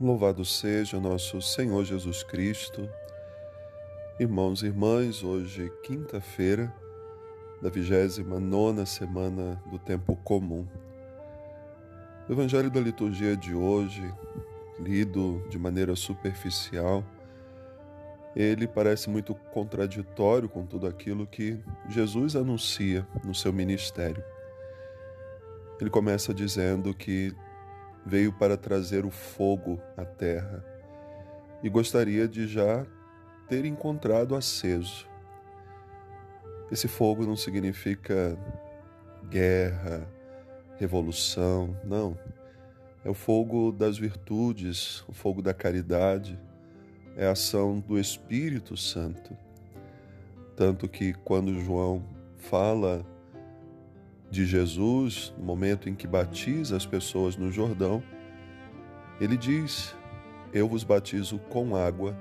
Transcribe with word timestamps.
Louvado 0.00 0.46
seja 0.46 0.98
nosso 0.98 1.42
Senhor 1.42 1.84
Jesus 1.84 2.22
Cristo. 2.22 2.88
Irmãos 4.18 4.62
e 4.62 4.66
irmãs, 4.66 5.22
hoje, 5.22 5.70
quinta-feira 5.82 6.72
da 7.60 7.68
29 7.68 8.86
semana 8.86 9.62
do 9.70 9.78
Tempo 9.78 10.16
Comum. 10.16 10.66
O 12.26 12.32
Evangelho 12.32 12.70
da 12.70 12.80
liturgia 12.80 13.36
de 13.36 13.54
hoje, 13.54 14.02
lido 14.78 15.46
de 15.50 15.58
maneira 15.58 15.94
superficial, 15.94 17.04
ele 18.34 18.66
parece 18.66 19.10
muito 19.10 19.34
contraditório 19.52 20.48
com 20.48 20.64
tudo 20.64 20.86
aquilo 20.86 21.26
que 21.26 21.62
Jesus 21.90 22.36
anuncia 22.36 23.06
no 23.22 23.34
seu 23.34 23.52
ministério. 23.52 24.24
Ele 25.78 25.90
começa 25.90 26.32
dizendo 26.32 26.94
que 26.94 27.34
veio 28.04 28.32
para 28.32 28.56
trazer 28.56 29.04
o 29.04 29.10
fogo 29.10 29.80
à 29.96 30.04
terra 30.04 30.64
e 31.62 31.68
gostaria 31.68 32.26
de 32.26 32.46
já 32.46 32.86
ter 33.48 33.64
encontrado 33.64 34.34
aceso. 34.34 35.06
Esse 36.70 36.88
fogo 36.88 37.26
não 37.26 37.36
significa 37.36 38.38
guerra, 39.28 40.06
revolução, 40.78 41.76
não. 41.84 42.16
É 43.04 43.10
o 43.10 43.14
fogo 43.14 43.72
das 43.72 43.98
virtudes, 43.98 45.02
o 45.08 45.12
fogo 45.12 45.42
da 45.42 45.52
caridade, 45.52 46.38
é 47.16 47.26
a 47.26 47.32
ação 47.32 47.80
do 47.80 47.98
Espírito 47.98 48.76
Santo. 48.76 49.36
Tanto 50.56 50.88
que 50.88 51.12
quando 51.12 51.58
João 51.60 52.04
fala 52.36 53.04
de 54.30 54.46
Jesus, 54.46 55.34
no 55.36 55.44
momento 55.44 55.88
em 55.88 55.94
que 55.94 56.06
batiza 56.06 56.76
as 56.76 56.86
pessoas 56.86 57.36
no 57.36 57.50
Jordão, 57.50 58.02
ele 59.20 59.36
diz: 59.36 59.94
Eu 60.52 60.68
vos 60.68 60.84
batizo 60.84 61.38
com 61.50 61.74
água, 61.74 62.16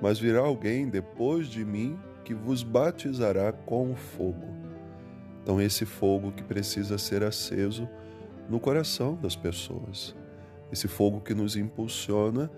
mas 0.00 0.18
virá 0.18 0.40
alguém 0.40 0.88
depois 0.88 1.46
de 1.48 1.64
mim 1.64 1.98
que 2.24 2.34
vos 2.34 2.62
batizará 2.62 3.52
com 3.52 3.94
fogo. 3.94 4.56
Então, 5.42 5.60
esse 5.60 5.84
fogo 5.84 6.32
que 6.32 6.42
precisa 6.42 6.98
ser 6.98 7.22
aceso 7.22 7.88
no 8.48 8.58
coração 8.58 9.14
das 9.14 9.36
pessoas, 9.36 10.14
esse 10.72 10.88
fogo 10.88 11.20
que 11.20 11.34
nos 11.34 11.56
impulsiona 11.56 12.50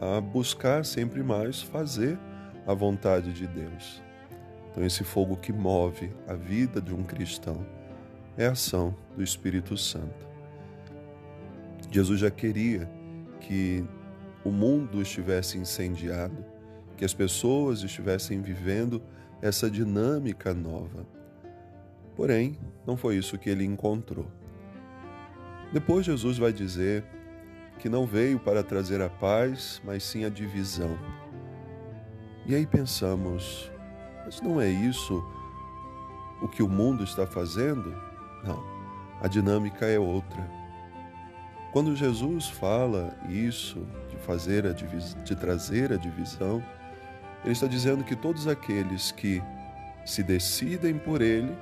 a 0.00 0.20
buscar 0.20 0.84
sempre 0.84 1.22
mais 1.22 1.60
fazer 1.60 2.18
a 2.66 2.74
vontade 2.74 3.32
de 3.32 3.46
Deus. 3.46 4.02
Então, 4.70 4.84
esse 4.84 5.02
fogo 5.02 5.36
que 5.36 5.52
move 5.52 6.10
a 6.26 6.34
vida 6.34 6.80
de 6.80 6.94
um 6.94 7.02
cristão 7.02 7.66
é 8.38 8.46
a 8.46 8.52
ação 8.52 8.94
do 9.16 9.22
Espírito 9.22 9.76
Santo. 9.76 10.28
Jesus 11.90 12.20
já 12.20 12.30
queria 12.30 12.88
que 13.40 13.84
o 14.44 14.50
mundo 14.50 15.02
estivesse 15.02 15.58
incendiado, 15.58 16.44
que 16.96 17.04
as 17.04 17.12
pessoas 17.12 17.82
estivessem 17.82 18.40
vivendo 18.40 19.02
essa 19.42 19.68
dinâmica 19.68 20.54
nova. 20.54 21.04
Porém, 22.14 22.56
não 22.86 22.96
foi 22.96 23.16
isso 23.16 23.36
que 23.36 23.50
ele 23.50 23.64
encontrou. 23.64 24.26
Depois, 25.72 26.06
Jesus 26.06 26.38
vai 26.38 26.52
dizer 26.52 27.04
que 27.80 27.88
não 27.88 28.06
veio 28.06 28.38
para 28.38 28.62
trazer 28.62 29.02
a 29.02 29.08
paz, 29.08 29.82
mas 29.84 30.04
sim 30.04 30.24
a 30.24 30.28
divisão. 30.28 30.96
E 32.46 32.54
aí 32.54 32.66
pensamos, 32.66 33.70
mas 34.24 34.40
não 34.40 34.60
é 34.60 34.70
isso 34.70 35.24
o 36.40 36.46
que 36.46 36.62
o 36.62 36.68
mundo 36.68 37.02
está 37.02 37.26
fazendo? 37.26 38.07
Não, 38.44 38.62
a 39.20 39.28
dinâmica 39.28 39.86
é 39.86 39.98
outra. 39.98 40.58
Quando 41.72 41.94
Jesus 41.94 42.48
fala 42.48 43.16
isso, 43.28 43.86
de 44.08 44.16
fazer 44.16 44.66
a 44.66 44.72
de 44.72 45.36
trazer 45.36 45.92
a 45.92 45.96
divisão, 45.96 46.62
ele 47.44 47.52
está 47.52 47.66
dizendo 47.66 48.02
que 48.02 48.16
todos 48.16 48.48
aqueles 48.48 49.12
que 49.12 49.42
se 50.04 50.22
decidem 50.22 50.98
por 50.98 51.20
ele 51.20 51.54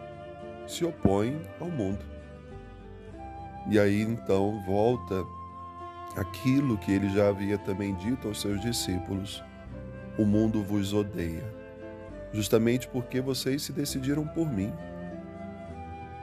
se 0.67 0.85
opõem 0.85 1.41
ao 1.61 1.69
mundo. 1.69 2.05
E 3.69 3.79
aí 3.79 4.01
então 4.01 4.63
volta 4.65 5.25
aquilo 6.17 6.79
que 6.79 6.93
ele 6.93 7.09
já 7.11 7.29
havia 7.29 7.59
também 7.59 7.95
dito 7.97 8.29
aos 8.29 8.41
seus 8.41 8.61
discípulos: 8.61 9.43
o 10.17 10.25
mundo 10.25 10.63
vos 10.63 10.93
odeia, 10.93 11.45
justamente 12.33 12.87
porque 12.89 13.21
vocês 13.21 13.63
se 13.63 13.73
decidiram 13.73 14.27
por 14.27 14.51
mim. 14.51 14.73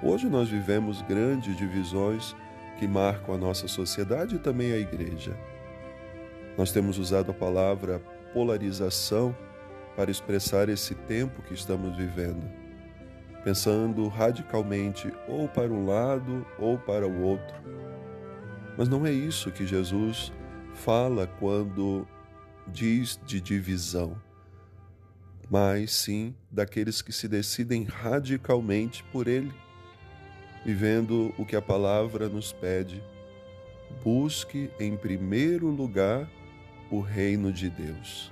Hoje 0.06 0.28
nós 0.28 0.50
vivemos 0.50 1.02
grandes 1.02 1.56
divisões 1.56 2.36
que 2.78 2.86
marcam 2.86 3.36
a 3.36 3.38
nossa 3.38 3.70
sociedade 3.70 4.36
e 4.36 4.40
também 4.40 4.74
a 4.74 4.78
igreja. 4.78 5.34
Nós 6.58 6.74
temos 6.74 6.98
usado 6.98 7.32
a 7.32 7.34
palavra 7.34 8.00
polarização 8.34 9.34
para 9.96 10.12
expressar 10.12 10.68
esse 10.68 10.94
tempo 10.94 11.42
que 11.44 11.54
estamos 11.54 11.96
vivendo, 11.96 12.44
pensando 13.46 14.06
radicalmente 14.10 15.10
ou 15.26 15.48
para 15.48 15.72
um 15.72 15.86
lado 15.86 16.46
ou 16.60 16.78
para 16.78 17.08
o 17.08 17.22
outro. 17.22 17.56
Mas 18.78 18.90
não 18.90 19.06
é 19.06 19.12
isso 19.12 19.54
que 19.54 19.66
Jesus 19.66 20.34
fala 20.74 21.28
quando 21.40 22.06
diz 22.68 23.18
de 23.26 23.40
divisão, 23.40 24.22
mas 25.50 25.94
sim 25.94 26.36
daqueles 26.52 27.02
que 27.02 27.14
se 27.14 27.30
decidem 27.30 27.86
radicalmente 27.86 29.02
por 29.06 29.30
Ele 29.30 29.63
vivendo 30.66 31.34
o 31.38 31.46
que 31.46 31.56
a 31.56 31.62
palavra 31.62 32.28
nos 32.30 32.52
pede. 32.52 33.02
Busque 34.04 34.70
em 34.80 34.96
primeiro 34.96 35.68
lugar 35.68 36.30
o 36.90 37.00
reino 37.00 37.52
de 37.52 37.70
Deus. 37.70 38.32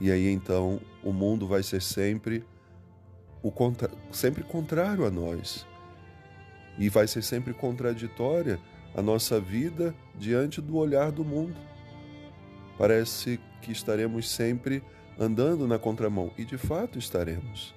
E 0.00 0.10
aí 0.10 0.28
então 0.28 0.80
o 1.02 1.12
mundo 1.12 1.46
vai 1.46 1.62
ser 1.62 1.80
sempre 1.80 2.44
o 3.42 3.50
contra... 3.50 3.90
sempre 4.12 4.42
contrário 4.42 5.06
a 5.06 5.10
nós. 5.10 5.66
E 6.78 6.88
vai 6.88 7.06
ser 7.06 7.22
sempre 7.22 7.54
contraditória 7.54 8.60
a 8.94 9.00
nossa 9.00 9.40
vida 9.40 9.94
diante 10.14 10.60
do 10.60 10.76
olhar 10.76 11.10
do 11.10 11.24
mundo. 11.24 11.56
Parece 12.76 13.40
que 13.62 13.72
estaremos 13.72 14.28
sempre 14.28 14.82
andando 15.18 15.66
na 15.66 15.78
contramão, 15.78 16.30
e 16.36 16.44
de 16.44 16.58
fato 16.58 16.98
estaremos. 16.98 17.74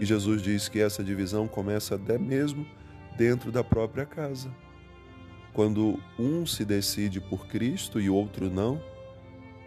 E 0.00 0.06
Jesus 0.06 0.40
diz 0.40 0.66
que 0.66 0.80
essa 0.80 1.04
divisão 1.04 1.46
começa 1.46 1.96
até 1.96 2.16
mesmo 2.16 2.66
dentro 3.18 3.52
da 3.52 3.62
própria 3.62 4.06
casa. 4.06 4.50
Quando 5.52 6.02
um 6.18 6.46
se 6.46 6.64
decide 6.64 7.20
por 7.20 7.46
Cristo 7.46 8.00
e 8.00 8.08
outro 8.08 8.48
não, 8.48 8.82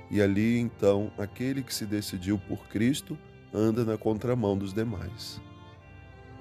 e 0.09 0.19
ali 0.23 0.57
então 0.57 1.11
aquele 1.19 1.61
que 1.61 1.71
se 1.71 1.85
decidiu 1.85 2.39
por 2.39 2.67
Cristo 2.67 3.15
anda 3.53 3.85
na 3.85 3.95
contramão 3.95 4.57
dos 4.57 4.73
demais. 4.73 5.39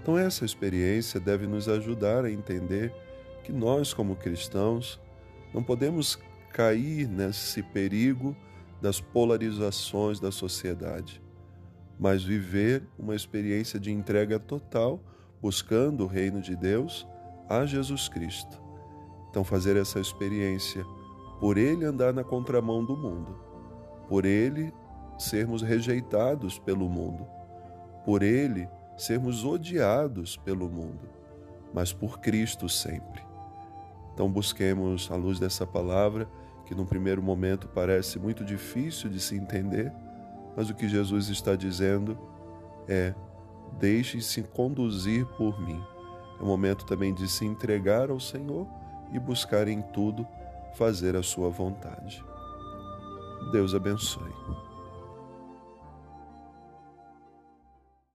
Então, 0.01 0.17
essa 0.17 0.47
experiência 0.47 1.21
deve 1.21 1.47
nos 1.47 1.69
ajudar 1.69 2.25
a 2.25 2.33
entender 2.33 2.95
que 3.45 3.53
nós, 3.53 3.93
como 3.93 4.17
cristãos, 4.17 4.99
não 5.53 5.63
podemos 5.63 6.19
cair 6.51 7.07
nesse 7.07 7.63
perigo 7.63 8.35
das 8.81 9.03
polarizações 9.03 10.19
da 10.19 10.33
sociedade 10.33 11.21
mas 12.03 12.25
viver 12.25 12.83
uma 12.99 13.15
experiência 13.15 13.79
de 13.79 13.93
entrega 13.93 14.37
total, 14.37 14.99
buscando 15.41 16.03
o 16.03 16.09
reino 16.09 16.41
de 16.41 16.57
Deus 16.57 17.07
a 17.49 17.65
Jesus 17.65 18.09
Cristo. 18.09 18.61
Então, 19.31 19.45
fazer 19.45 19.77
essa 19.77 20.01
experiência 20.01 20.85
por 21.39 21.57
ele 21.57 21.85
andar 21.85 22.13
na 22.13 22.25
contramão 22.25 22.85
do 22.85 22.97
mundo, 22.97 23.39
por 24.09 24.25
ele 24.25 24.75
sermos 25.17 25.63
rejeitados 25.63 26.59
pelo 26.59 26.89
mundo, 26.89 27.25
por 28.05 28.25
ele 28.25 28.69
sermos 28.97 29.45
odiados 29.45 30.37
pelo 30.37 30.69
mundo, 30.69 31.09
mas 31.73 31.93
por 31.93 32.19
Cristo 32.19 32.69
sempre. 32.69 33.23
Então, 34.13 34.29
busquemos, 34.29 35.09
à 35.09 35.15
luz 35.15 35.39
dessa 35.39 35.65
palavra, 35.65 36.29
que 36.67 36.75
num 36.75 36.85
primeiro 36.85 37.23
momento 37.23 37.69
parece 37.69 38.19
muito 38.19 38.45
difícil 38.45 39.09
de 39.09 39.21
se 39.21 39.37
entender, 39.37 39.93
mas 40.57 40.71
o 40.71 40.75
que 40.75 40.89
Jesus 40.89 41.29
está 41.29 41.57
dizendo 41.57 42.19
é: 42.89 43.15
deixe-se 43.79 44.43
conduzir 44.43 45.27
por 45.37 45.61
mim. 45.61 45.83
É 46.39 46.43
o 46.43 46.47
momento 46.47 46.85
também 46.85 47.15
de 47.15 47.29
se 47.29 47.45
entregar 47.45 48.11
ao 48.11 48.21
Senhor 48.21 48.67
e 49.13 49.19
buscar 49.19 49.69
em 49.69 49.81
tudo 49.81 50.27
fazer 50.75 51.17
a 51.17 51.23
sua 51.23 51.49
vontade. 51.49 52.25
Deus 53.53 53.75
abençoe. 53.75 54.33